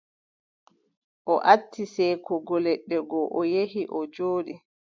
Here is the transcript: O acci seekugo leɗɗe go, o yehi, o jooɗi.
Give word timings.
O 1.31 1.35
acci 1.53 1.83
seekugo 1.93 2.55
leɗɗe 2.65 2.97
go, 3.09 3.19
o 3.37 3.39
yehi, 3.53 3.81
o 3.97 3.99
jooɗi. 4.13 4.53